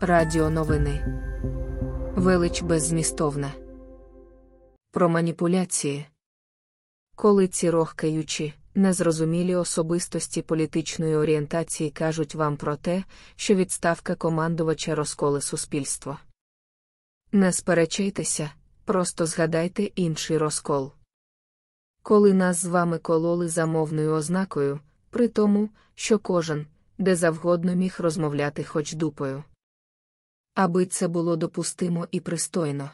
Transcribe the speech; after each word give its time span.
Радіо 0.00 0.50
новини. 0.50 1.22
Велич 2.16 2.62
беззмістовна. 2.62 3.52
Про 4.90 5.08
маніпуляції. 5.08 6.06
Коли 7.16 7.48
ці 7.48 7.70
рохкаючі, 7.70 8.54
незрозумілі 8.74 9.54
особистості 9.54 10.42
політичної 10.42 11.16
орієнтації 11.16 11.90
кажуть 11.90 12.34
вам 12.34 12.56
про 12.56 12.76
те, 12.76 13.04
що 13.36 13.54
відставка 13.54 14.14
командувача 14.14 14.94
розколе 14.94 15.40
суспільство. 15.40 16.18
Не 17.32 17.52
сперечайтеся, 17.52 18.50
просто 18.84 19.26
згадайте 19.26 19.82
інший 19.82 20.38
розкол. 20.38 20.92
Коли 22.02 22.34
нас 22.34 22.56
з 22.56 22.64
вами 22.64 22.98
кололи 22.98 23.48
за 23.48 23.66
мовною 23.66 24.12
ознакою, 24.12 24.80
при 25.10 25.28
тому, 25.28 25.70
що 25.94 26.18
кожен, 26.18 26.66
де 27.02 27.16
завгодно 27.16 27.74
міг 27.74 27.96
розмовляти 27.98 28.64
хоч 28.64 28.92
дупою. 28.92 29.44
Аби 30.54 30.86
це 30.86 31.08
було 31.08 31.36
допустимо 31.36 32.08
і 32.10 32.20
пристойно. 32.20 32.90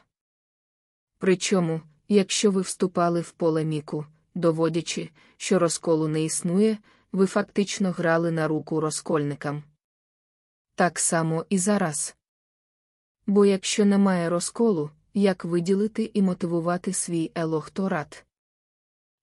Причому, 1.18 1.80
якщо 2.08 2.50
ви 2.50 2.60
вступали 2.60 3.20
в 3.20 3.30
полеміку, 3.30 4.06
доводячи, 4.34 5.10
що 5.36 5.58
розколу 5.58 6.08
не 6.08 6.24
існує, 6.24 6.78
ви 7.12 7.26
фактично 7.26 7.90
грали 7.90 8.30
на 8.30 8.48
руку 8.48 8.80
розкольникам. 8.80 9.62
Так 10.74 10.98
само 10.98 11.46
і 11.48 11.58
зараз. 11.58 12.16
Бо 13.26 13.46
якщо 13.46 13.84
немає 13.84 14.28
розколу, 14.28 14.90
як 15.14 15.44
виділити 15.44 16.10
і 16.14 16.22
мотивувати 16.22 16.92
свій 16.92 17.32
елохторат? 17.34 18.26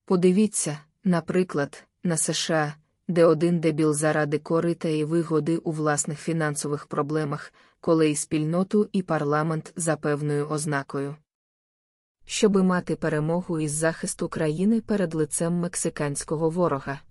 Подивіться, 0.05 0.79
наприклад, 1.03 1.83
на 2.03 2.17
США, 2.17 2.75
де 3.07 3.25
один 3.25 3.59
дебіл 3.59 3.93
заради 3.93 4.39
корита 4.39 4.89
і 4.89 5.03
вигоди 5.03 5.57
у 5.57 5.71
власних 5.71 6.19
фінансових 6.19 6.87
проблемах, 6.87 7.53
коли 7.79 8.09
і 8.09 8.15
спільноту 8.15 8.89
і 8.91 9.01
парламент 9.01 9.73
за 9.75 9.97
певною 9.97 10.49
ознакою. 10.49 11.15
Щоби 12.25 12.63
мати 12.63 12.95
перемогу 12.95 13.59
із 13.59 13.71
захисту 13.71 14.29
країни 14.29 14.81
перед 14.81 15.13
лицем 15.13 15.53
мексиканського 15.53 16.49
ворога. 16.49 17.01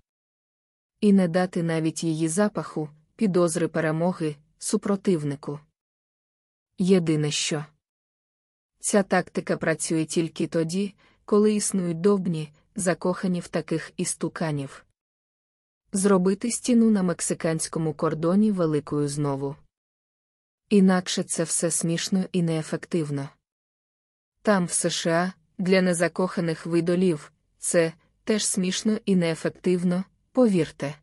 І 1.00 1.12
не 1.12 1.28
дати 1.28 1.62
навіть 1.62 2.04
її 2.04 2.28
запаху, 2.28 2.88
підозри 3.16 3.68
перемоги, 3.68 4.36
супротивнику. 4.58 5.60
Єдине 6.78 7.30
що. 7.30 7.64
Ця 8.80 9.02
тактика 9.02 9.56
працює 9.56 10.04
тільки 10.04 10.46
тоді, 10.46 10.94
коли 11.24 11.54
існують 11.54 12.00
довбні, 12.00 12.52
закохані 12.76 13.40
в 13.40 13.48
таких 13.48 13.92
істуканів. 13.96 14.84
Зробити 15.96 16.50
стіну 16.50 16.90
на 16.90 17.02
мексиканському 17.02 17.94
кордоні 17.94 18.52
великою 18.52 19.08
знову. 19.08 19.56
Інакше 20.68 21.22
це 21.22 21.44
все 21.44 21.70
смішно 21.70 22.24
і 22.32 22.42
неефективно. 22.42 23.28
Там, 24.42 24.66
в 24.66 24.72
США, 24.72 25.32
для 25.58 25.82
незакоханих 25.82 26.66
видолів, 26.66 27.32
це 27.58 27.92
теж 28.24 28.46
смішно 28.46 28.98
і 29.04 29.16
неефективно, 29.16 30.04
повірте. 30.32 30.94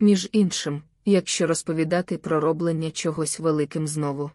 Між 0.00 0.28
іншим, 0.32 0.82
якщо 1.04 1.46
розповідати 1.46 2.18
про 2.18 2.40
роблення 2.40 2.90
чогось 2.90 3.40
великим 3.40 3.88
знову, 3.88 4.30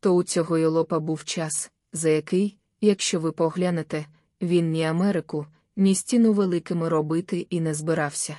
то 0.00 0.14
у 0.14 0.22
цього 0.22 0.58
Йолопа 0.58 0.98
був 0.98 1.24
час, 1.24 1.70
за 1.92 2.08
який, 2.08 2.58
якщо 2.80 3.20
ви 3.20 3.32
поглянете, 3.32 4.06
він 4.40 4.70
ні 4.70 4.84
Америку, 4.84 5.46
ні 5.80 5.94
стіну 5.94 6.32
великими 6.32 6.88
робити 6.88 7.46
і 7.50 7.60
не 7.60 7.74
збирався. 7.74 8.36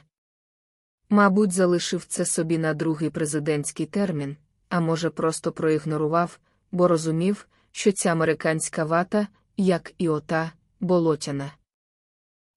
Мабуть, 1.10 1.52
залишив 1.52 2.06
це 2.06 2.26
собі 2.26 2.58
на 2.58 2.74
другий 2.74 3.10
президентський 3.10 3.86
термін, 3.86 4.38
а 4.70 4.80
може, 4.80 5.10
просто 5.10 5.52
проігнорував, 5.52 6.40
бо 6.72 6.88
розумів, 6.88 7.48
що 7.72 7.92
ця 7.92 8.12
американська 8.12 8.84
вата, 8.84 9.28
як 9.58 9.94
і 9.98 10.10
ота, 10.10 10.52
болотяна. 10.80 11.52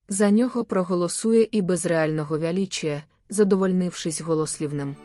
За 0.09 0.31
нього 0.31 0.65
проголосує 0.65 1.49
і 1.51 1.63
без 1.63 1.87
реального 1.87 2.39
вялічія, 2.39 3.03
задовольнившись 3.29 4.21
голослівним. 4.21 4.97